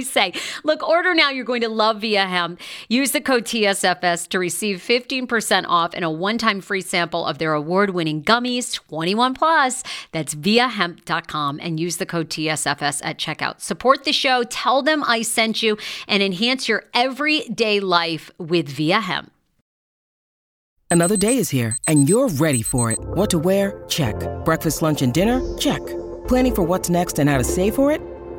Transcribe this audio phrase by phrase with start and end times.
[0.00, 0.32] say?
[0.64, 1.30] Look, order now.
[1.30, 2.60] You're going to love VIIA Hemp.
[2.88, 7.38] Use the code TSFS to receive 15% off and a one time free sample of
[7.38, 9.82] their award winning gummies, 21 plus.
[10.12, 13.60] That's viiahemp.com and use the code TSFS at checkout.
[13.60, 15.76] Support the show, tell them I sent you,
[16.08, 19.32] and enhance your everyday life with VIIA Hemp.
[20.92, 22.98] Another day is here, and you're ready for it.
[23.00, 23.82] What to wear?
[23.88, 24.14] Check.
[24.44, 25.40] Breakfast, lunch, and dinner?
[25.56, 25.80] Check.
[26.28, 28.02] Planning for what's next and how to save for it?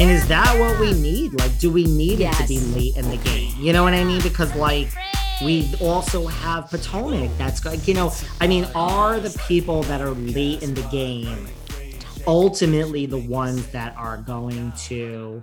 [0.00, 1.38] And is that what we need?
[1.38, 3.52] Like, do we need it to be late in the game?
[3.58, 4.22] You know what I mean?
[4.22, 4.88] Because like
[5.44, 7.30] we also have Potomac.
[7.36, 7.86] That's good.
[7.86, 11.46] You know, I mean, are the people that are late in the game
[12.26, 15.42] ultimately the ones that are going to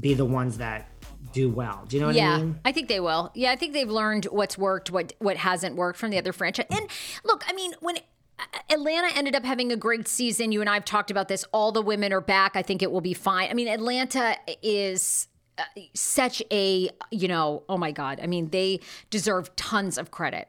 [0.00, 0.88] be the ones that
[1.32, 1.84] do well?
[1.86, 2.48] Do you know what yeah, I mean?
[2.48, 3.30] Yeah, I think they will.
[3.34, 6.66] Yeah, I think they've learned what's worked, what what hasn't worked from the other franchise.
[6.70, 6.88] And
[7.24, 7.98] look, I mean, when
[8.70, 11.44] Atlanta ended up having a great season, you and I have talked about this.
[11.52, 12.56] All the women are back.
[12.56, 13.50] I think it will be fine.
[13.50, 15.28] I mean, Atlanta is
[15.58, 15.62] uh,
[15.94, 18.80] such a you know oh my god i mean they
[19.10, 20.48] deserve tons of credit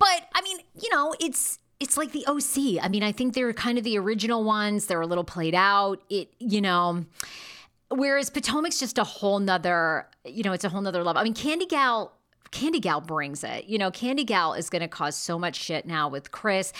[0.00, 3.52] but i mean you know it's it's like the oc i mean i think they're
[3.52, 7.04] kind of the original ones they're a little played out it you know
[7.90, 11.34] whereas potomac's just a whole nother you know it's a whole nother level i mean
[11.34, 12.18] candy gal
[12.50, 13.66] Candy Gal brings it.
[13.66, 16.72] You know, Candy Gal is going to cause so much shit now with Chris.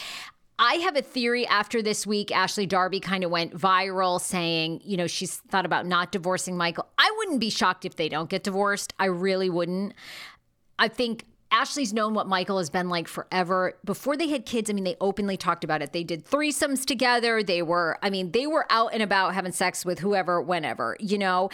[0.59, 4.97] I have a theory after this week, Ashley Darby kind of went viral saying, you
[4.97, 6.87] know, she's thought about not divorcing Michael.
[6.99, 8.93] I wouldn't be shocked if they don't get divorced.
[8.99, 9.95] I really wouldn't.
[10.79, 13.79] I think Ashley's known what Michael has been like forever.
[13.85, 15.93] Before they had kids, I mean, they openly talked about it.
[15.93, 17.43] They did threesomes together.
[17.43, 21.19] They were, I mean, they were out and about having sex with whoever, whenever, you
[21.19, 21.51] know.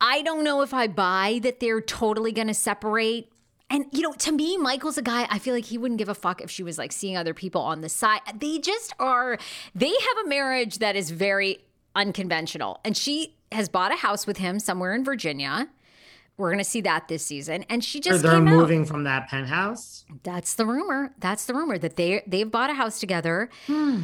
[0.00, 3.30] I don't know if I buy that they're totally going to separate.
[3.70, 6.14] And, you know, to me, Michael's a guy, I feel like he wouldn't give a
[6.14, 8.20] fuck if she was like seeing other people on the side.
[8.34, 9.38] They just are,
[9.74, 11.58] they have a marriage that is very
[11.94, 12.80] unconventional.
[12.84, 15.68] And she has bought a house with him somewhere in Virginia.
[16.36, 17.64] We're going to see that this season.
[17.68, 18.54] And she just they're came out.
[18.54, 20.04] moving from that penthouse.
[20.22, 21.12] That's the rumor.
[21.18, 23.50] That's the rumor that they they've bought a house together.
[23.66, 24.02] Hmm.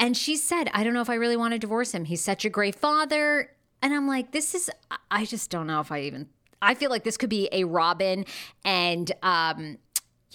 [0.00, 2.06] And she said, "I don't know if I really want to divorce him.
[2.06, 3.50] He's such a great father."
[3.82, 4.70] And I'm like, "This is
[5.10, 6.30] I just don't know if I even
[6.64, 8.24] I feel like this could be a Robyn
[8.64, 9.78] and um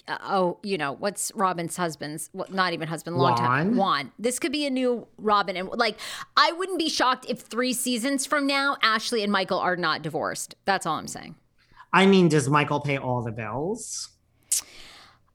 [0.08, 3.76] uh, oh, you know, what's Robyn's husband's well, not even husband, long time Juan?
[3.76, 4.12] Juan.
[4.18, 5.98] This could be a new Robyn and like
[6.36, 10.54] I wouldn't be shocked if 3 seasons from now Ashley and Michael are not divorced.
[10.64, 11.36] That's all I'm saying.
[11.92, 14.10] I mean, does Michael pay all the bills?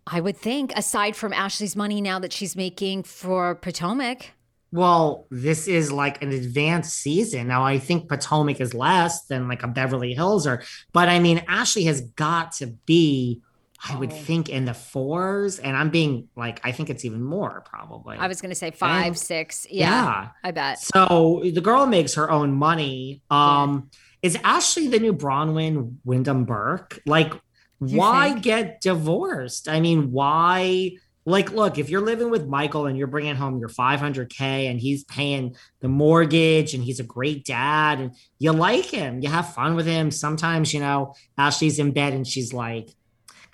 [0.07, 4.31] I would think, aside from Ashley's money now that she's making for Potomac.
[4.75, 7.47] Well, this is like an advanced season.
[7.47, 11.41] Now, I think Potomac is less than like a Beverly Hills or, but I mean,
[11.47, 13.41] Ashley has got to be,
[13.89, 14.15] I would Oh.
[14.15, 15.59] think, in the fours.
[15.59, 18.17] And I'm being like, I think it's even more probably.
[18.17, 19.13] I was going to say five, Yeah.
[19.13, 19.65] six.
[19.71, 20.79] Yeah, I bet.
[20.79, 23.21] So the girl makes her own money.
[23.29, 23.89] Um,
[24.21, 26.99] is Ashley the new Braunwyn Windham-Burke?
[27.05, 27.33] Like,
[27.79, 28.43] why think?
[28.43, 29.69] get divorced?
[29.69, 30.91] I mean, why?
[31.27, 35.03] Like, look, if you're living with Michael and you're bringing home your 500K and he's
[35.05, 39.75] paying the mortgage and he's a great dad and you like him, you have fun
[39.75, 40.11] with him.
[40.11, 42.89] Sometimes, you know, Ashley's in bed and she's like,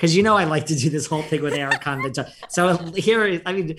[0.01, 1.91] because you know I like to do this whole thing with Erica.
[1.91, 2.13] on
[2.49, 3.77] so here, I mean,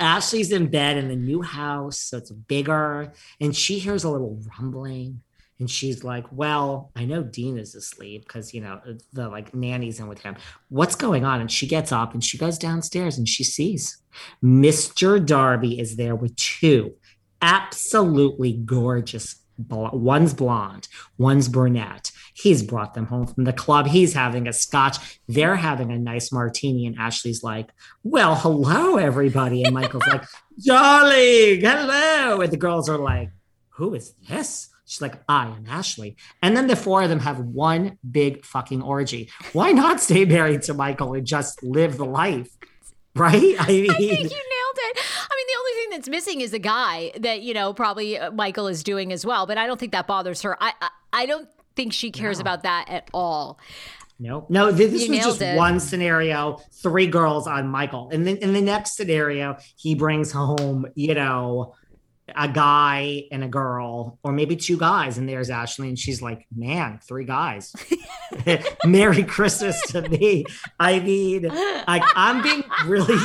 [0.00, 4.40] Ashley's in bed in the new house, so it's bigger, and she hears a little
[4.58, 5.22] rumbling,
[5.62, 8.80] and she's like, "Well, I know Dean is asleep because you know
[9.12, 10.34] the like nanny's in with him.
[10.68, 14.02] What's going on?" And she gets up and she goes downstairs and she sees
[14.44, 15.24] Mr.
[15.24, 16.94] Darby is there with two
[17.40, 19.36] absolutely gorgeous.
[19.68, 20.88] One's blonde,
[21.18, 22.10] one's brunette.
[22.34, 23.86] He's brought them home from the club.
[23.86, 25.20] He's having a scotch.
[25.28, 26.86] They're having a nice martini.
[26.86, 27.68] And Ashley's like,
[28.02, 29.62] Well, hello, everybody.
[29.62, 30.24] And Michael's like,
[30.66, 32.40] Darling, hello.
[32.40, 33.30] And the girls are like,
[33.74, 34.71] Who is this?
[34.86, 36.16] She's like, I am Ashley.
[36.42, 39.30] And then the four of them have one big fucking orgy.
[39.52, 42.50] Why not stay married to Michael and just live the life?
[43.14, 43.34] Right?
[43.58, 44.98] I mean, I think you nailed it.
[44.98, 48.30] I mean, the only thing that's missing is a guy that you know probably uh,
[48.32, 50.56] Michael is doing as well, but I don't think that bothers her.
[50.62, 53.58] I I, I don't think she cares about that at all.
[54.18, 55.56] No, no, th- this was just it.
[55.56, 58.08] one scenario, three girls on Michael.
[58.12, 61.74] And then in the next scenario, he brings home, you know,
[62.34, 66.46] a guy and a girl, or maybe two guys, and there's Ashley, and she's like,
[66.54, 67.74] Man, three guys.
[68.84, 70.44] Merry Christmas to me.
[70.78, 73.18] I mean, like I'm being really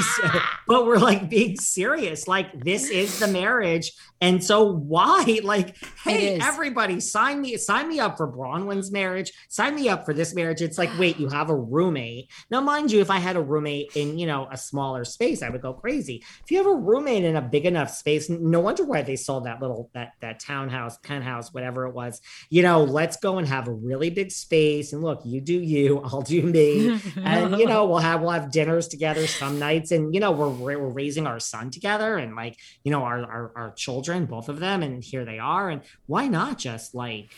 [0.67, 2.27] but we're like being serious.
[2.27, 3.91] Like this is the marriage.
[4.19, 5.39] And so why?
[5.43, 9.31] Like, hey, everybody, sign me, sign me up for Braunwyn's marriage.
[9.47, 10.61] Sign me up for this marriage.
[10.61, 12.29] It's like, wait, you have a roommate.
[12.49, 15.49] Now, mind you, if I had a roommate in, you know, a smaller space, I
[15.49, 16.23] would go crazy.
[16.43, 19.45] If you have a roommate in a big enough space, no wonder why they sold
[19.45, 22.21] that little that that townhouse, penthouse, whatever it was.
[22.49, 24.93] You know, let's go and have a really big space.
[24.93, 28.51] And look, you do you, I'll do me and you know we'll have we'll have
[28.51, 32.57] dinners together some nights and you know we're we're raising our son together and like
[32.83, 36.27] you know our our, our children both of them and here they are and why
[36.27, 37.31] not just like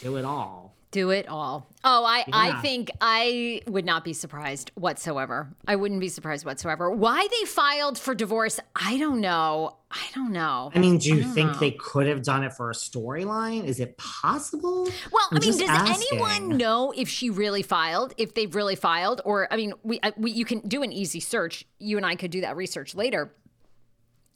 [0.00, 1.66] do it all Do it all.
[1.84, 5.50] Oh, I, I think I would not be surprised whatsoever.
[5.68, 6.90] I wouldn't be surprised whatsoever.
[6.90, 9.76] Why they filed for divorce, I don't know.
[9.90, 10.72] I don't know.
[10.74, 11.58] i mean do you think know.
[11.58, 15.58] they could have done it for a storyline is it possible Well, I'm I mean,
[15.58, 16.06] does asking.
[16.18, 20.14] anyone know if she really filed, if they've really filed, or I mean, we, I-
[20.16, 21.66] we you can do an easy search.
[21.78, 23.34] You and I could do that research later.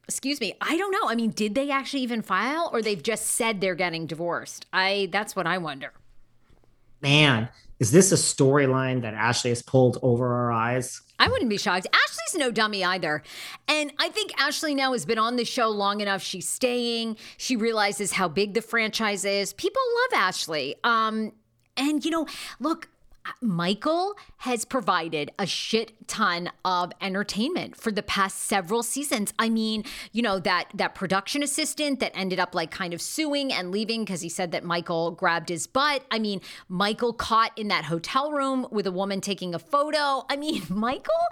[0.06, 0.54] Excuse me.
[0.60, 1.08] I don't know.
[1.08, 4.66] I mean, did they actually even file, or they've just said they're getting divorced?
[4.74, 5.92] I that's what I wonder.
[7.02, 7.48] Man
[7.78, 11.86] is this a storyline that ashley has pulled over our eyes I wouldn't be shocked.
[11.92, 13.22] Ashley's no dummy either.
[13.68, 16.22] And I think Ashley now has been on the show long enough.
[16.22, 17.18] She's staying.
[17.36, 19.52] She realizes how big the franchise is.
[19.52, 20.76] People love Ashley.
[20.82, 21.32] Um,
[21.76, 22.26] and you know,
[22.58, 22.88] look,
[23.40, 29.32] Michael has provided a shit ton of entertainment for the past several seasons.
[29.38, 33.52] I mean, you know that that production assistant that ended up like kind of suing
[33.52, 36.04] and leaving because he said that Michael grabbed his butt.
[36.10, 40.24] I mean, Michael caught in that hotel room with a woman taking a photo.
[40.28, 41.24] I mean, Michael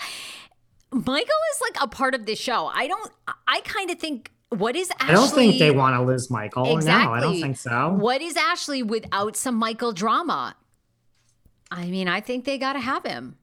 [0.90, 1.14] Michael
[1.55, 2.67] is like a part of this show.
[2.67, 3.12] I don't
[3.47, 6.64] I kind of think what is Ashley i don't think they want to lose michael
[6.78, 10.57] no i don't think so What is Ashley without some Michael drama?
[11.71, 13.37] I mean, I think they got to have him.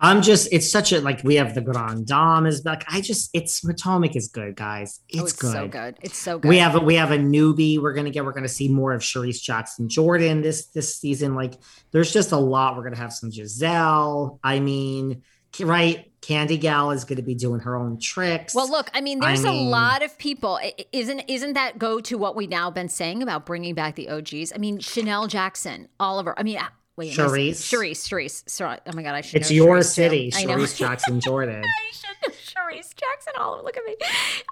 [0.00, 2.84] I'm just, it's such a, like, we have the Grand Dame is back.
[2.88, 5.00] I just, it's, Potomac is good, guys.
[5.08, 5.52] It's, oh, it's good.
[5.52, 5.98] so good.
[6.00, 6.48] It's so good.
[6.48, 7.80] We have a, we have a newbie.
[7.80, 8.24] We're gonna get.
[8.24, 11.34] We're gonna see more of Charrisse Jackson Jordan this this season.
[11.34, 11.54] Like,
[11.90, 12.76] there's just a lot.
[12.76, 14.38] We're gonna have some Gizelle.
[14.44, 15.22] I mean,
[15.58, 16.04] right?
[16.20, 18.54] Candy Gal is gonna be doing her own tricks.
[18.54, 20.60] Well, look, I mean, I there's a lot of people.
[20.92, 24.52] Isn't isn't that go to what we've now been saying about bringing back the OGs?
[24.54, 26.38] I mean, Chanel Jackson, Oliver.
[26.38, 26.58] I mean,
[26.98, 27.62] wait, Charrisse.
[27.62, 28.48] Charrisse, Charrisse.
[28.48, 28.78] Sorry.
[28.86, 29.40] Oh my God, I should.
[29.40, 30.38] it's your Charrisse, city, know.
[30.56, 31.62] Charrisse Jackson Jordan.
[31.64, 33.32] I should know Charrisse Jackson.
[33.38, 33.96] Oliver, look at me.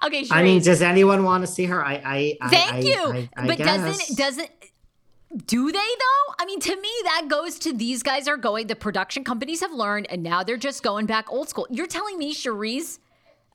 [0.05, 0.31] Okay, Charrisse.
[0.31, 1.85] I mean, does anyone want to see her?
[1.85, 2.95] I, I, I Thank I- you.
[2.95, 3.67] I, I but guess.
[4.07, 4.49] doesn't doesn't
[5.45, 6.33] do they though?
[6.39, 8.67] I mean, to me, that goes to these guys are going.
[8.67, 11.67] The production companies have learned, and now they're just going back old school.
[11.69, 12.99] You're telling me, Charrisse?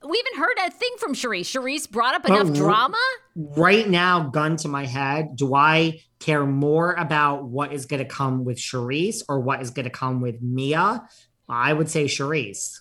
[0.07, 1.43] We haven't heard a thing from Charrisse.
[1.47, 2.99] Charrisse brought up But enough drama.
[3.37, 8.09] right now, gun to my head, do I care more about what is going to
[8.09, 11.07] come with Charrisse or what is going to come with Mia?
[11.49, 12.81] I would say Charrisse.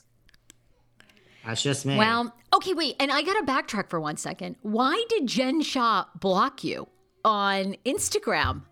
[1.45, 1.97] That's just me.
[1.97, 4.57] Well, okay, wait, and I got to backtrack for one second.
[4.61, 6.87] Why did Jen Shah block you
[7.25, 8.63] on Instagram?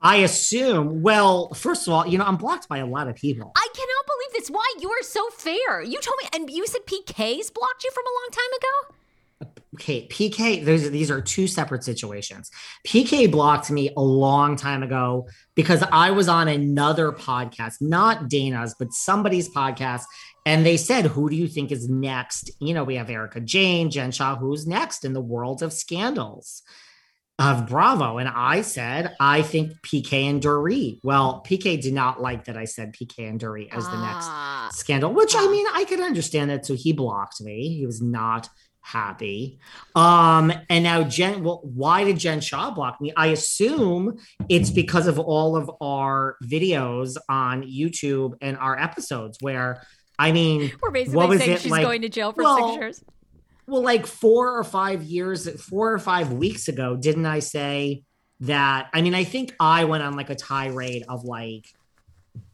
[0.00, 1.02] I assume.
[1.02, 3.52] Well, first of all, you know, I'm blocked by a lot of people.
[3.56, 4.50] I cannot believe this.
[4.50, 5.80] Why you are so fair?
[5.82, 8.94] You told me, and you said PK's blocked you from a long time ago.
[9.74, 12.50] Okay, PK, those, these are two separate situations.
[12.86, 15.26] PK blocked me a long time ago
[15.56, 20.02] because I was on another podcast, not Dana's, but somebody's podcast.
[20.46, 22.50] And they said, Who do you think is next?
[22.60, 26.62] You know, we have Erika Jayne, Jen Shah, who's next in the world of scandals
[27.40, 28.18] of Bravo.
[28.18, 31.00] And I said, I think PK and Dorit.
[31.02, 34.66] Well, PK did not like that I said PK and Dorit as the Ah.
[34.68, 36.64] next scandal, which I mean, I could understand that.
[36.64, 37.76] So he blocked me.
[37.76, 38.48] He was not
[38.84, 39.58] happy.
[39.94, 43.12] Um, and now Jen, well, why did Jen Shah block me?
[43.16, 44.18] I assume
[44.50, 49.82] it's because of all of our videos on YouTube and our episodes where
[50.18, 52.68] I mean, We're basically what was saying it she's like- going to jail for well,
[52.68, 53.04] six years.
[53.66, 58.04] well, like four or five years, four or five weeks ago, didn't I say
[58.40, 58.90] that?
[58.92, 61.64] I mean, I think I went on like a tirade of like,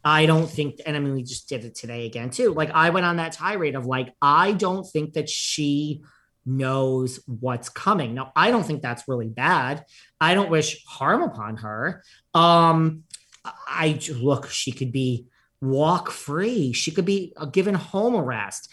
[0.03, 2.53] I don't think, and I mean, we just did it today again too.
[2.53, 6.01] Like, I went on that tirade of like, I don't think that she
[6.45, 8.13] knows what's coming.
[8.13, 9.85] Now, I don't think that's really bad.
[10.19, 12.03] I don't wish harm upon her.
[12.33, 13.03] Um,
[13.43, 15.27] I look, she could be
[15.61, 16.73] walk free.
[16.73, 18.71] She could be given home arrest.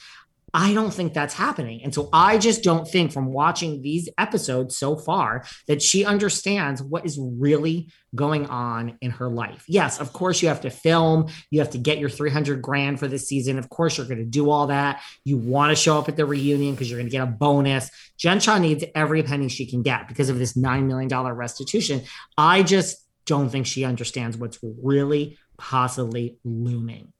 [0.55, 1.83] I don't think that's happening.
[1.83, 6.83] And so I just don't think from watching these episodes so far that she understands
[6.83, 9.65] what is really going on in her life.
[9.69, 13.09] Yes, of course you have to film, you have to get your 300 grand for
[13.09, 13.59] this season.
[13.59, 15.03] Of course you're going to do all that.
[15.25, 17.91] You want to show up at the reunion because you're going to get a bonus.
[18.17, 22.03] Jen Shah needs every penny she can get because of this $9 million restitution.
[22.37, 27.13] I just don't think she understands what's really possibly looming.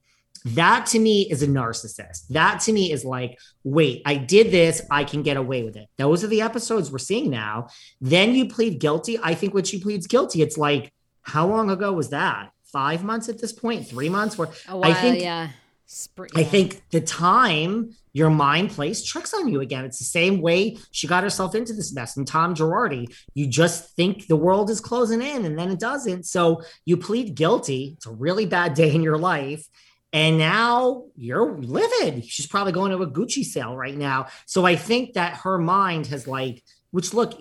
[0.45, 2.27] That to me is a narcissist.
[2.29, 5.87] That to me is like, wait, I did this, I can get away with it.
[5.97, 7.67] Those are the episodes we're seeing now.
[8.01, 9.19] Then you plead guilty.
[9.21, 12.51] I think when she pleads guilty, it's like, how long ago was that?
[12.63, 13.87] Five months at this point?
[13.87, 14.37] three months?
[14.37, 15.49] Where I think yeah.
[15.87, 19.85] Spr- I think the time your mind plays tricks on you again.
[19.85, 22.15] It's the same way she got herself into this mess.
[22.15, 26.27] And Tom Girardi, you just think the world is closing in and then it doesn't.
[26.27, 27.95] So you plead guilty.
[27.97, 29.67] It's a really bad day in your life.
[30.11, 32.25] And now you're livid.
[32.25, 34.27] She's probably going to a Gucci sale right now.
[34.45, 37.39] So I think that her mind has like, which look,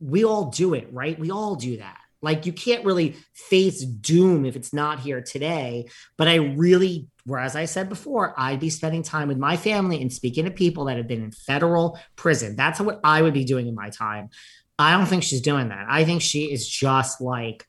[0.00, 1.18] we all do it, right?
[1.18, 1.98] We all do that.
[2.20, 5.88] Like you can't really face doom if it's not here today.
[6.16, 10.12] But I really, whereas I said before, I'd be spending time with my family and
[10.12, 12.56] speaking to people that have been in federal prison.
[12.56, 14.30] That's what I would be doing in my time.
[14.78, 15.86] I don't think she's doing that.
[15.88, 17.64] I think she is just like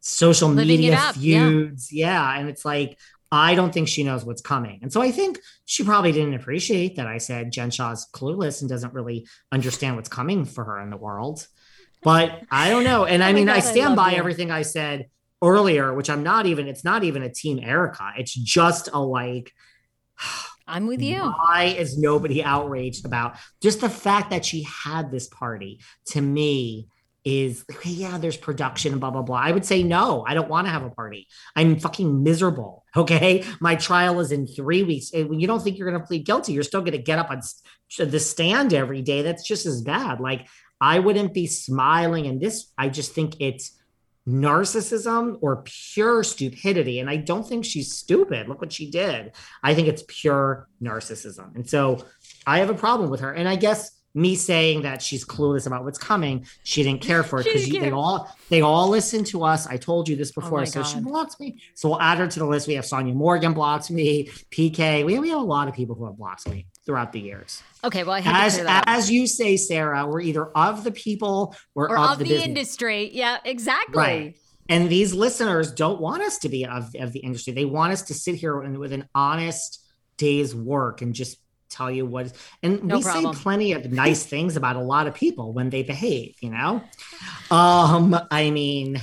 [0.00, 1.48] social Living media up, yeah.
[1.48, 1.92] feuds.
[1.92, 2.38] Yeah.
[2.38, 2.98] And it's like,
[3.32, 4.80] I don't think she knows what's coming.
[4.82, 8.68] And so I think she probably didn't appreciate that I said Jen Shah's clueless and
[8.68, 11.46] doesn't really understand what's coming for her in the world.
[12.02, 13.04] But I don't know.
[13.04, 14.18] And Oh I mean, God, I I stand love by you.
[14.18, 15.08] everything I said
[15.42, 18.12] earlier, which I'm not even, it's not even a team Erica.
[18.18, 19.52] It's just a like,
[20.66, 21.34] I'm with you.
[21.36, 26.88] why is nobody outraged about just the fact that she had this party to me
[27.24, 29.38] is okay, yeah, there's production and blah blah blah.
[29.38, 31.28] I would say no, I don't want to have a party.
[31.54, 32.84] I'm fucking miserable.
[32.96, 33.44] Okay.
[33.60, 35.10] My trial is in three weeks.
[35.12, 37.40] When you don't think you're gonna plead guilty, you're still gonna get up on
[37.98, 39.22] the stand every day.
[39.22, 40.20] That's just as bad.
[40.20, 40.48] Like
[40.80, 43.76] I wouldn't be smiling and this, I just think it's
[44.26, 47.00] narcissism or pure stupidity.
[47.00, 48.48] And I don't think she's stupid.
[48.48, 49.32] Look what she did.
[49.62, 51.54] I think it's pure narcissism.
[51.54, 52.04] And so
[52.46, 53.32] I have a problem with her.
[53.32, 57.40] And I guess me saying that she's clueless about what's coming, she didn't care for
[57.40, 59.66] it because they all they all listen to us.
[59.66, 60.58] I told you this oh before.
[60.58, 61.60] my so she blocks me.
[61.74, 62.66] So we'll add her to the list.
[62.66, 65.04] We have Sonja Morgan blocks me, PK.
[65.04, 67.62] We, we have a lot of people who have blocked me throughout the years.
[67.84, 68.84] Okay, well, I As clear that up.
[68.88, 72.42] as you say, Sarah, we're either of the people or, or of, of the, the,
[72.42, 73.10] industry.
[73.12, 73.96] Yeah, exactly.
[73.96, 74.36] Right.
[74.68, 77.52] And these listeners don't want us to be of, of the industry.
[77.52, 79.84] They want us to sit here and with an honest
[80.16, 81.38] day's work and just
[81.70, 82.32] tell you what.
[82.62, 83.34] And No we problem.
[83.34, 86.82] say plenty of nice things about a lot of people when they behave, you know?
[87.50, 89.00] Um, I mean,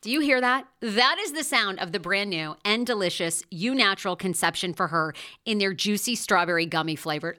[0.00, 0.66] Do you hear that?
[0.80, 5.14] That is the sound of the brand new and delicious EU Natural conception for her
[5.44, 7.38] in their juicy strawberry gummy flavored.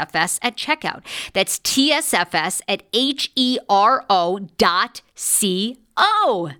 [0.00, 1.02] at checkout.
[1.32, 6.50] That's TSFS at H E R O dot C O.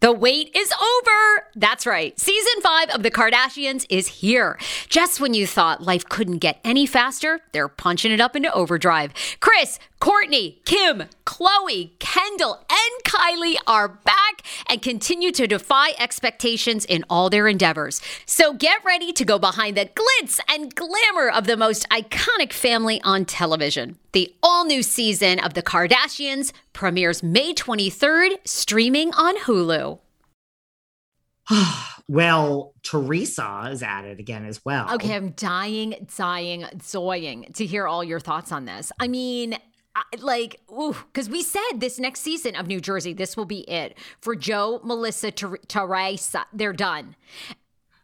[0.00, 1.48] The wait is over.
[1.56, 2.18] That's right.
[2.18, 4.56] Season five of The Kardashians is here.
[4.88, 9.12] Just when you thought life couldn't get any faster, they're punching it up into overdrive.
[9.40, 17.04] Kris, Kourtney, Kim, Khloé, Kendall, and Kylie are back and continue to defy expectations in
[17.10, 18.00] all their endeavors.
[18.24, 23.00] So get ready to go behind the glitz and glamour of the most iconic family
[23.02, 23.98] on television.
[24.12, 29.98] The all new season of The Kardashians premieres May 23rd, streaming on Hulu.
[32.08, 34.94] well, Teresa is at it again as well.
[34.94, 38.92] Okay, I'm dying, dying, zoying to hear all your thoughts on this.
[39.00, 39.58] I mean,
[40.18, 44.34] like, because we said this next season of New Jersey, this will be it for
[44.34, 46.46] Joe, Melissa, Ter- Teresa.
[46.52, 47.16] They're done.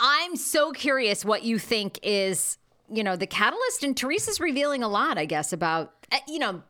[0.01, 2.59] I'm so curious what you think is
[2.91, 6.63] you know, the catalyst and Teresa's revealing a lot, I guess, about, uh, you know,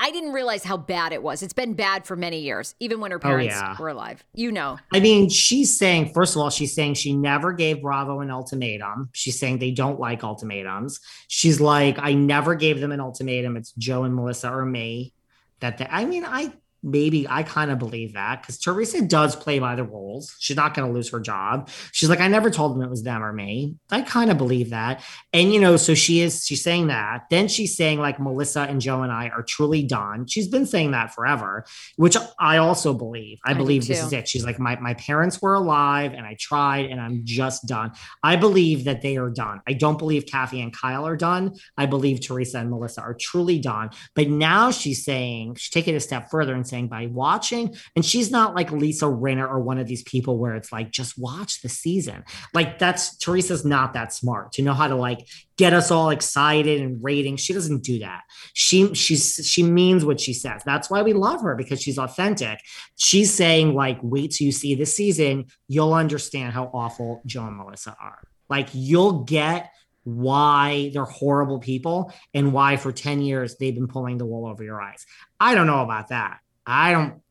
[0.00, 1.42] I didn't realize how bad it was.
[1.42, 3.76] It's been bad for many years, even when her oh, parents oh, yeah.
[3.78, 4.24] were alive.
[4.34, 4.78] You know.
[4.92, 9.10] I mean, she's saying, first of all, she's saying she never gave Bravo an ultimatum.
[9.12, 11.00] She's saying they don't like ultimatums.
[11.26, 13.56] She's like, I never gave them an ultimatum.
[13.56, 15.12] It's Joe and Melissa or me.
[15.60, 16.52] That they, I mean, I
[16.82, 20.34] maybe I kind of believe that because Teresa does play by the rules.
[20.38, 21.68] She's not going to lose her job.
[21.92, 23.76] She's like, I never told them it was them or me.
[23.90, 25.02] I kind of believe that.
[25.32, 27.24] And, you know, so she is, she's saying that.
[27.30, 30.26] Then she's saying, like, Melissa and Joe and I are truly done.
[30.26, 31.64] She's been saying that forever,
[31.96, 33.38] which I also believe.
[33.44, 34.28] I, I believe this is it.
[34.28, 37.92] She's like, my, my parents were alive and I tried and I'm just done.
[38.22, 39.60] I believe that they are done.
[39.66, 41.56] I don't believe Kathy and Kyle are done.
[41.76, 43.90] I believe Teresa and Melissa are truly done.
[44.14, 47.74] But now she's saying, she's taking it a step further and saying by watching.
[47.96, 51.18] And she's not like Lisa Rinna or one of these people where it's like, just
[51.18, 52.24] watch the season.
[52.54, 55.26] Like that's Teresa's not that smart to know how to like
[55.56, 57.36] get us all excited and rating.
[57.36, 58.22] She doesn't do that.
[58.54, 60.62] She she's she means what she says.
[60.64, 62.60] That's why we love her because she's authentic.
[62.96, 67.56] She's saying like, wait till you see this season, you'll understand how awful Joe and
[67.56, 68.20] Melissa are.
[68.48, 69.70] Like you'll get
[70.04, 74.64] why they're horrible people and why for 10 years they've been pulling the wool over
[74.64, 75.04] your eyes.
[75.38, 76.38] I don't know about that.
[76.68, 77.22] I don't.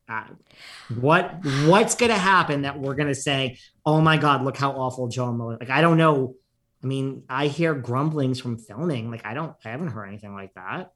[1.00, 4.72] What what's going to happen that we're going to say, oh my God, look how
[4.72, 5.58] awful Joe Miller.
[5.60, 6.36] Like I don't know
[6.84, 9.10] I mean, I hear grumblings from filming.
[9.10, 10.94] Like I don't I haven't heard anything like that.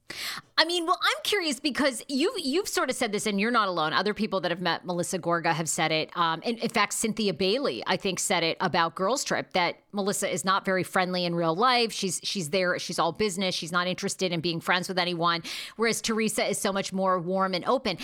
[0.55, 3.67] I mean, well, I'm curious because you've you've sort of said this, and you're not
[3.67, 3.91] alone.
[3.91, 6.15] Other people that have met Melissa Gorga have said it.
[6.15, 10.31] Um, and in fact, Cynthia Bailey, I think, said it about Girls Trip that Melissa
[10.31, 11.91] is not very friendly in real life.
[11.91, 13.55] She's she's there, she's all business.
[13.55, 15.41] She's not interested in being friends with anyone.
[15.77, 17.97] Whereas Teresa is so much more warm and open.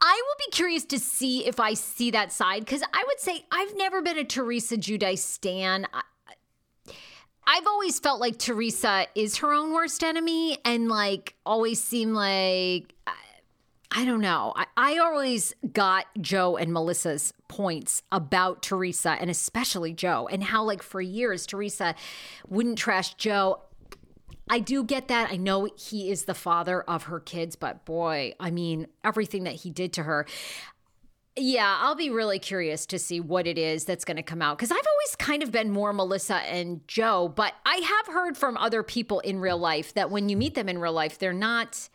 [0.00, 3.44] I will be curious to see if I see that side because I would say
[3.50, 5.86] I've never been a Teresa Giudice stan.
[5.92, 6.02] I,
[7.46, 12.94] I've always felt like Teresa is her own worst enemy and like always seemed like
[13.92, 14.52] I don't know.
[14.54, 20.62] I, I always got Joe and Melissa's points about Teresa and especially Joe and how
[20.62, 21.96] like for years Teresa
[22.48, 23.62] wouldn't trash Joe.
[24.50, 25.30] I do get that.
[25.30, 29.54] I know he is the father of her kids, but boy, I mean, everything that
[29.54, 30.26] he did to her.
[31.36, 34.58] Yeah, I'll be really curious to see what it is that's going to come out
[34.58, 38.56] because I've always kind of been more Melissa and Joe, but I have heard from
[38.56, 41.88] other people in real life that when you meet them in real life, they're not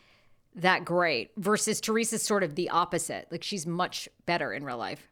[0.54, 3.28] that great versus Teresa's sort of the opposite.
[3.30, 5.06] Like she's much better in real life.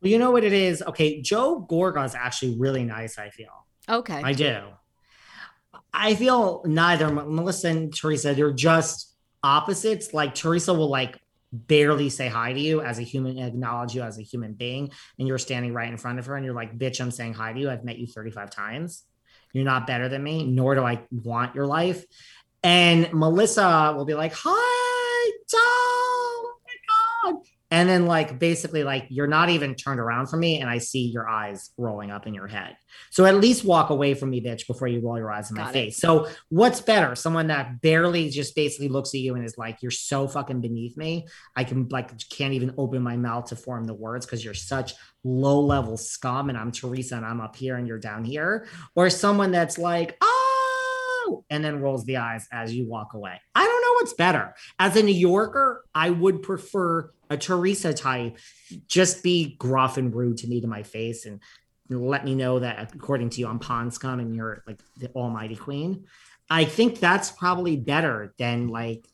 [0.00, 0.82] Well, you know what it is?
[0.86, 3.66] Okay, Joe Gorga is actually really nice, I feel.
[3.88, 4.22] Okay.
[4.22, 4.60] I do.
[5.92, 10.12] I feel neither Melissa and Teresa, they're just opposites.
[10.12, 11.20] Like Teresa will like
[11.52, 15.28] barely say hi to you as a human, acknowledge you as a human being, and
[15.28, 17.60] you're standing right in front of her and you're like, bitch, I'm saying hi to
[17.60, 17.70] you.
[17.70, 19.04] I've met you 35 times.
[19.52, 22.04] You're not better than me, nor do I want your life.
[22.62, 26.15] And Melissa will be like, hi, Tom.
[27.70, 31.06] And then like basically like you're not even turned around from me and i see
[31.06, 32.76] your eyes rolling up in your head.
[33.10, 35.64] So at least walk away from me bitch before you roll your eyes in Got
[35.64, 35.72] my it.
[35.72, 35.96] face.
[35.98, 37.14] So what's better?
[37.14, 40.96] Someone that barely just basically looks at you and is like you're so fucking beneath
[40.96, 41.26] me.
[41.56, 44.94] I can like can't even open my mouth to form the words because you're such
[45.24, 49.10] low level scum and i'm teresa and i'm up here and you're down here or
[49.10, 50.36] someone that's like oh
[51.50, 53.40] and then rolls the eyes as you walk away.
[53.54, 58.38] I don't what's better as a new yorker i would prefer a Teresa type,
[58.86, 61.40] just be gruff and rude to me to my face and
[61.88, 65.56] let me know that according to you, I'm pond scum and you're like the almighty
[65.56, 66.06] queen.
[66.48, 69.06] I think that's probably better than like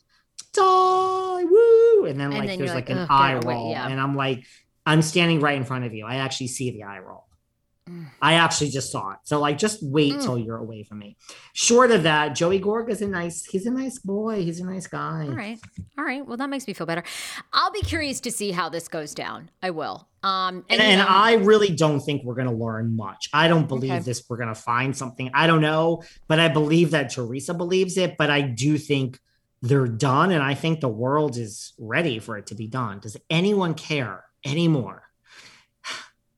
[0.53, 3.89] die woo, and then and like then there's like, like an eye roll, yeah.
[3.89, 4.45] and I'm like,
[4.85, 6.05] I'm standing right in front of you.
[6.05, 7.27] I actually see the eye roll.
[8.21, 9.19] I actually just saw it.
[9.25, 10.23] So like just wait mm.
[10.23, 11.17] till you're away from me.
[11.53, 14.45] Short of that, Joey Gorg is a nice, he's a nice boy.
[14.45, 15.25] He's a nice guy.
[15.25, 15.59] All right.
[15.99, 16.25] All right.
[16.25, 17.03] Well, that makes me feel better.
[17.53, 19.51] I'll be curious to see how this goes down.
[19.63, 20.09] I will.
[20.23, 23.29] Um and, and, and I really don't think we're gonna learn much.
[23.33, 24.01] I don't believe okay.
[24.01, 25.31] this we're gonna find something.
[25.35, 29.19] I don't know, but I believe that Teresa believes it, but I do think
[29.63, 32.99] they're done, and I think the world is ready for it to be done.
[32.99, 35.05] Does anyone care anymore?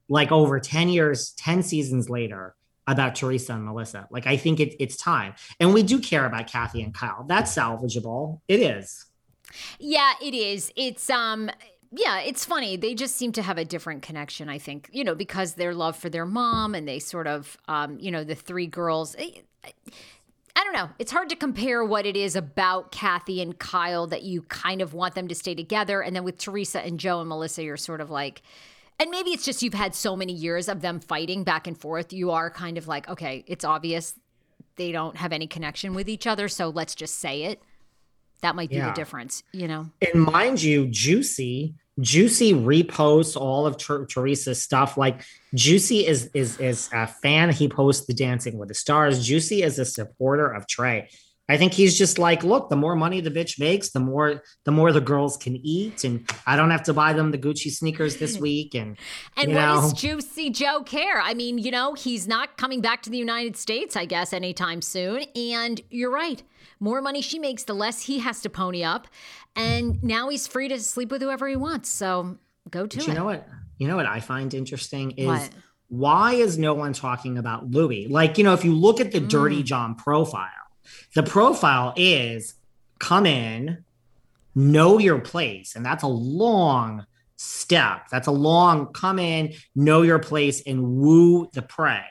[0.08, 2.54] Like over 10 years, 10 seasons later
[2.86, 4.06] about Teresa and Melissa.
[4.10, 5.34] Like I think it, it's time.
[5.58, 7.24] And we do care about Kathy and Kyle.
[7.26, 8.40] That's salvageable.
[8.48, 9.06] It is.
[9.78, 10.72] Yeah, it is.
[10.76, 11.50] It's um
[11.96, 12.76] yeah, it's funny.
[12.76, 15.96] They just seem to have a different connection, I think, you know, because their love
[15.96, 19.42] for their mom and they sort of um, you know, the three girls I,
[20.56, 20.90] I don't know.
[20.98, 24.94] It's hard to compare what it is about Kathy and Kyle that you kind of
[24.94, 26.00] want them to stay together.
[26.00, 28.42] And then with Teresa and Joe and Melissa, you're sort of like,
[29.00, 32.12] and maybe it's just you've had so many years of them fighting back and forth.
[32.12, 34.14] You are kind of like, okay, it's obvious
[34.76, 36.48] they don't have any connection with each other.
[36.48, 37.62] So let's just say it.
[38.42, 38.88] That might be Yeah.
[38.90, 39.90] the difference, you know?
[40.12, 44.96] And mind you, Juicy, Juicy reposts all of Ter- Teresa's stuff.
[44.96, 45.22] Like
[45.54, 47.50] Juicy is is is a fan.
[47.50, 49.24] He posts the Dancing with the Stars.
[49.24, 51.08] Juicy is a supporter of Trey.
[51.46, 54.72] I think he's just like, look, the more money the bitch makes, the more the
[54.72, 58.16] more the girls can eat, and I don't have to buy them the Gucci sneakers
[58.16, 58.74] this week.
[58.74, 58.96] And
[59.36, 61.20] And you what does Juicy Joe care?
[61.20, 64.80] I mean, you know, he's not coming back to the United States, I guess, anytime
[64.80, 65.24] soon.
[65.36, 66.42] And you're right.
[66.80, 69.06] More money she makes, the less he has to pony up.
[69.54, 71.88] And now he's free to sleep with whoever he wants.
[71.90, 72.38] So
[72.70, 73.08] go to But it.
[73.08, 73.46] you know what?
[73.78, 75.50] You know what I find interesting is What?
[75.88, 78.06] why is no one talking about Louie?
[78.08, 79.66] Like, you know, if you look at the Dirty Mm.
[79.66, 80.48] John profile,
[81.14, 82.54] the profile is
[82.98, 83.84] come in,
[84.54, 88.08] know your place, and that's a long step.
[88.10, 92.04] That's a long come in, know your place, and woo the prey.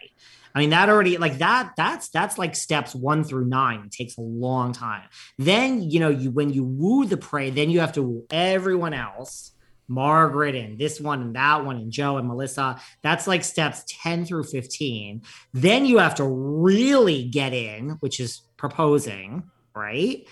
[0.56, 1.74] I mean, that already like that.
[1.76, 3.84] That's that's like steps one through nine.
[3.86, 5.04] It takes a long time.
[5.40, 8.94] Then you know you when you woo the prey, then you have to woo everyone
[8.94, 9.52] else.
[9.90, 12.80] Margaret and this one and that one and Joe and Melissa.
[13.02, 15.22] That's like steps 10 through 15.
[15.54, 19.44] Then you have to really get in, which is proposing,
[19.76, 20.26] right?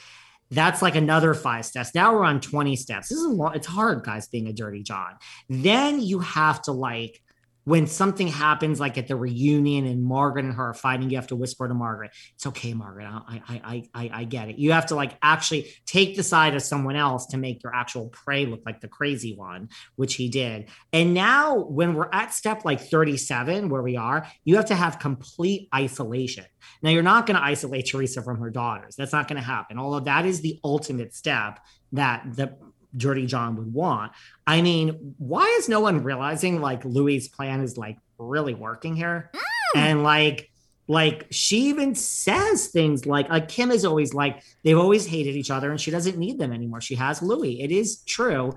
[0.51, 1.93] That's like another five steps.
[1.93, 3.09] Now we're on 20 steps.
[3.09, 3.57] This is a lot.
[3.57, 5.17] It's hard, guys, being a dirty John.
[5.49, 7.21] Then you have to like
[7.63, 11.27] when something happens like at the reunion and Margaret and her are fighting, you have
[11.27, 13.05] to whisper to Margaret, it's okay, Margaret.
[13.05, 14.57] I, I, I, I, get it.
[14.57, 18.09] You have to like actually take the side of someone else to make your actual
[18.09, 20.69] prey look like the crazy one, which he did.
[20.91, 24.99] And now when we're at step like 37, where we are, you have to have
[24.99, 26.45] complete isolation.
[26.81, 28.95] Now you're not going to isolate Teresa from her daughters.
[28.95, 29.77] That's not going to happen.
[29.77, 31.59] Although that is the ultimate step
[31.91, 32.57] that the
[32.95, 34.11] Dirty John would want.
[34.45, 39.31] I mean, why is no one realizing like Louie' plan is like really working here?
[39.75, 39.79] Mm.
[39.79, 40.49] And like,
[40.87, 45.51] like she even says things like, like Kim is always like, they've always hated each
[45.51, 46.81] other and she doesn't need them anymore.
[46.81, 47.61] She has Louie.
[47.61, 48.55] It is true.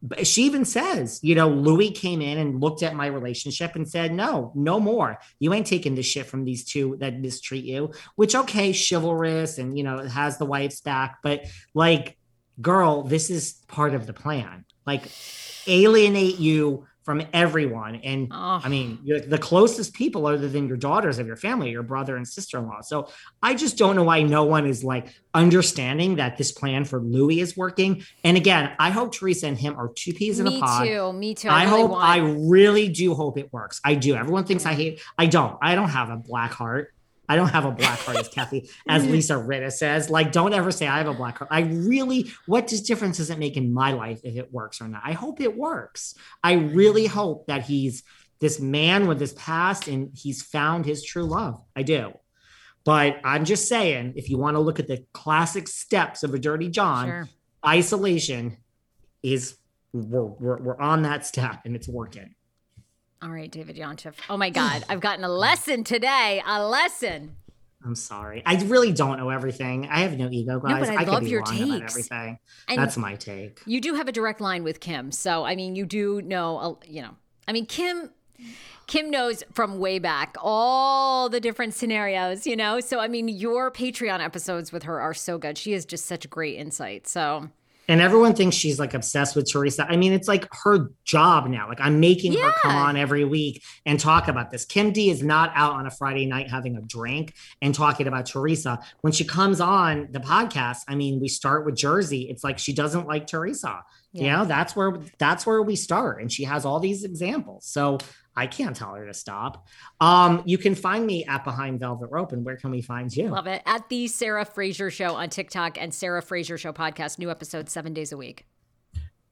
[0.00, 3.88] But she even says, you know, Louie came in and looked at my relationship and
[3.88, 5.18] said, no, no more.
[5.40, 9.76] You ain't taking this shit from these two that mistreat you, which, okay, chivalrous and,
[9.76, 11.18] you know, has the wife's back.
[11.22, 12.17] But like,
[12.60, 14.64] girl, this is part of the plan.
[14.86, 15.10] Like,
[15.66, 17.94] alienate you from everyone.
[17.96, 18.60] And Oh.
[18.62, 22.16] I mean, you're the closest people other than your daughters of your family, your brother
[22.16, 22.82] and sister in law.
[22.82, 23.08] So
[23.42, 27.40] I just don't know why no one is like understanding that this plan for Louie
[27.40, 28.02] is working.
[28.24, 30.82] And again, I hope Teresa and him are two peas in Me a pod.
[30.82, 31.12] Me too.
[31.14, 31.48] Me too.
[31.48, 33.80] I, I, really hope, I really do hope it works.
[33.82, 34.14] I do.
[34.14, 35.00] Everyone thinks I hate.
[35.16, 35.56] I don't.
[35.62, 36.92] I don't have a black heart.
[37.28, 39.12] I don't have a black heart, as Kathy, as mm-hmm.
[39.12, 40.08] Lisa Rinna says.
[40.08, 41.48] Like, don't ever say I have a black heart.
[41.50, 44.88] I really, what does difference does it make in my life if it works or
[44.88, 45.02] not?
[45.04, 46.14] I hope it works.
[46.42, 47.18] I really mm-hmm.
[47.18, 48.02] hope that he's
[48.40, 51.60] this man with his past and he's found his true love.
[51.76, 52.12] I do.
[52.84, 56.38] But I'm just saying, if you want to look at the classic steps of a
[56.38, 57.28] dirty John, Sure.
[57.66, 58.56] isolation
[59.22, 59.56] is
[59.92, 62.34] we're, we're, we're on that step and it's working.
[63.20, 64.14] All right, David Yontef.
[64.30, 64.84] Oh my God.
[64.88, 66.42] I've gotten a lesson today.
[66.46, 67.34] A lesson.
[67.84, 68.42] I'm sorry.
[68.44, 69.88] I really don't know everything.
[69.88, 70.72] I have no ego, guys.
[70.72, 71.92] No, but I could love be your takes.
[71.92, 72.38] everything.
[72.68, 73.60] And That's my take.
[73.66, 75.12] you do have a direct line with Kim.
[75.12, 78.10] So, I mean, you do know, you know, I mean, Kim.
[78.86, 82.80] Kim knows from way back all the different scenarios, you know?
[82.80, 85.58] So, I mean, your Patreon episodes with her are so good.
[85.58, 87.06] She has just such great insight.
[87.06, 87.50] So,
[87.88, 89.86] And everyone thinks she's like obsessed with Teresa.
[89.88, 91.66] I mean, it's like her job now.
[91.66, 94.66] Like I'm making her come on every week and talk about this.
[94.66, 98.26] Kim D is not out on a Friday night having a drink and talking about
[98.26, 98.78] Teresa.
[99.00, 102.28] When she comes on the podcast, I mean, we start with Jersey.
[102.28, 103.82] It's like she doesn't like Teresa.
[104.12, 106.20] You know, that's where that's where we start.
[106.20, 107.66] And she has all these examples.
[107.66, 107.98] So
[108.38, 109.66] I can't tell her to stop.
[110.00, 112.32] Um, you can find me at Behind Velvet Rope.
[112.32, 113.28] And where can we find you?
[113.28, 113.62] love it.
[113.66, 117.92] At the Sarah Fraser Show on TikTok and Sarah Fraser Show podcast, new episodes seven
[117.92, 118.46] days a week.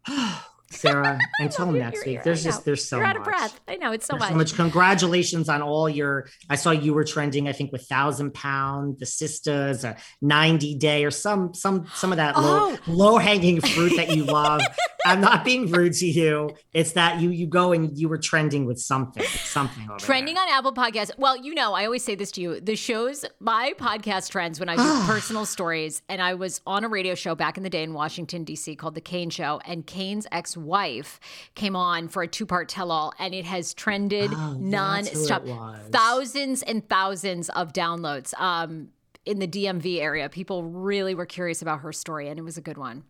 [0.71, 2.23] Sarah, until next week.
[2.23, 3.27] There's just there's so You're out much.
[3.27, 3.61] of breath.
[3.69, 4.31] I know it's so There's much.
[4.31, 4.55] so much.
[4.55, 6.29] Congratulations on all your.
[6.51, 7.49] I saw you were trending.
[7.49, 12.17] I think with thousand pound, the sisters, a ninety day, or some some some of
[12.19, 12.77] that Oh.
[12.87, 14.61] low low hanging fruit that you love.
[15.05, 16.51] I'm not being rude to you.
[16.73, 20.45] It's that you you go and you were trending with something something over Trending there.
[20.45, 21.13] on Apple Podcasts.
[21.17, 22.61] Well, you know, I always say this to you.
[22.61, 26.03] The shows, my podcast trends when I do personal stories.
[26.09, 28.75] And I was on a radio show back in the day in Washington, D.C.
[28.77, 29.61] called The Kane Show.
[29.65, 31.21] And Kane's ex wife
[31.55, 33.13] came on for a two part tell all.
[33.19, 35.45] And it has trended Oh, non-stop.
[35.91, 38.89] Thousands and thousands of downloads um,
[39.25, 40.29] in the DMV area.
[40.29, 43.05] People really were curious about her story, and it was a good one.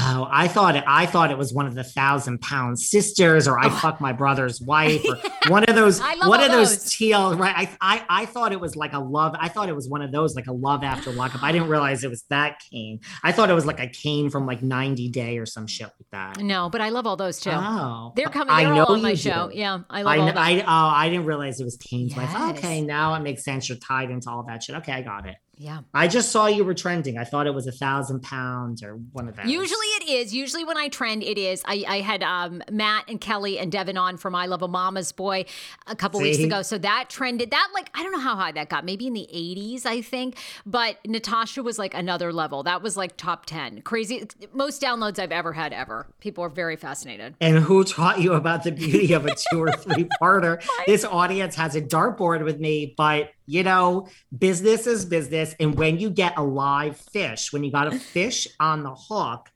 [0.00, 0.84] Oh, I thought it.
[0.86, 3.70] I thought it was one of the thousand pound sisters, or I oh.
[3.70, 5.16] fuck my brother's wife, or
[5.50, 6.00] one of those.
[6.00, 6.92] I one of those, those.
[6.92, 7.38] TL.
[7.38, 7.54] Right.
[7.56, 9.34] I, I I thought it was like a love.
[9.38, 11.42] I thought it was one of those like a love after lockup.
[11.42, 13.00] I didn't realize it was that Kane.
[13.22, 16.10] I thought it was like a Kane from like 90 Day or some shit like
[16.12, 16.42] that.
[16.42, 17.50] No, but I love all those too.
[17.52, 18.54] Oh, They're coming.
[18.54, 19.48] I They're know all on my show.
[19.48, 19.58] do.
[19.58, 20.38] Yeah, I love I, all.
[20.38, 22.14] I oh I didn't realize it was wife.
[22.16, 22.58] Yes.
[22.58, 23.68] Okay, now it makes sense.
[23.68, 24.76] You're tied into all that shit.
[24.76, 25.36] Okay, I got it.
[25.58, 25.80] Yeah.
[25.92, 27.18] I just saw you were trending.
[27.18, 29.46] I thought it was a thousand pounds or one of those.
[29.46, 30.32] Usually it is.
[30.32, 31.62] Usually when I trend, it is.
[31.66, 35.10] I, I had um, Matt and Kelly and Devin on for I Love a Mama's
[35.10, 35.46] Boy
[35.88, 36.62] a couple weeks ago.
[36.62, 37.50] So that trended.
[37.50, 38.84] That like I don't know how high that got.
[38.84, 40.36] Maybe in the 80s, I think.
[40.64, 42.62] But Natasha was like another level.
[42.62, 43.82] That was like top 10.
[43.82, 44.28] Crazy.
[44.52, 46.06] Most downloads I've ever had ever.
[46.20, 47.34] People are very fascinated.
[47.40, 50.62] And who taught you about the beauty of a two or three parter?
[50.86, 55.47] this audience has a dartboard with me, but you know, business is business.
[55.60, 59.50] And when you get a live fish, when you got a fish on the hook,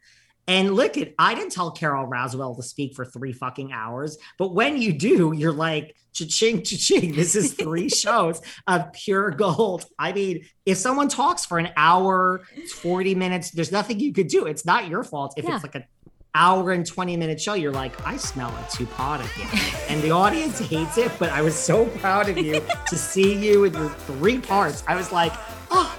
[0.48, 4.52] and look at, I didn't tell Carol Roswell to speak for three fucking hours, but
[4.54, 7.12] when you do, you're like, cha-ching, cha-ching.
[7.14, 9.84] This is three shows of pure gold.
[10.00, 12.42] I mean, if someone talks for an hour,
[12.80, 14.46] 40 minutes, there's nothing you could do.
[14.46, 15.34] It's not your fault.
[15.36, 15.54] If Yeah.
[15.54, 15.84] it's like a
[16.34, 19.48] hour and 20 minute show, you're like, I smell a two pot again.
[19.88, 23.64] and the audience hates it, but I was so proud of you to see you
[23.64, 24.82] in your three parts.
[24.88, 25.32] I was like,
[25.70, 25.94] oh,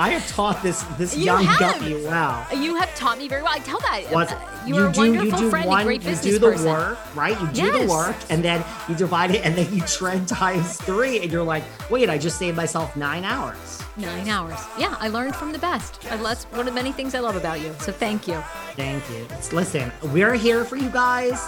[0.00, 1.58] I have taught this this You young have.
[1.58, 2.46] guppy well.
[2.56, 3.52] You have taught me very well.
[3.52, 4.04] I tell that.
[4.10, 6.50] What Uh, You are a wonderful you do friend, one, great you business do the
[6.52, 6.66] person.
[6.70, 7.40] work, right?
[7.40, 7.80] You do Yes.
[7.82, 11.42] the work, and then you divide it, and then you trend times three, and you're
[11.42, 13.80] like, wait, I just saved myself nine hours.
[13.96, 14.58] Nine hours.
[14.78, 15.98] Yeah, I learned from the best.
[16.10, 17.74] I, that's one of the many things I love about you.
[17.80, 18.40] So thank you.
[18.76, 19.26] Thank you.
[19.52, 21.40] Listen, we're here for you guys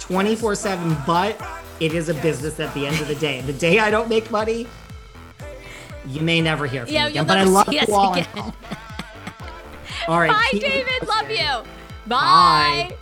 [0.00, 1.38] 24 7, but
[1.80, 3.42] it is a business at the end of the day.
[3.42, 4.66] The day I don't make money,
[6.08, 7.26] you may never hear from Yeah, me again.
[7.26, 8.12] But I love see you all.
[8.14, 8.26] again.
[10.08, 10.30] All right.
[10.30, 11.06] Bye, David.
[11.08, 11.70] Love you.
[12.06, 12.88] Bye.
[12.90, 12.96] Bye.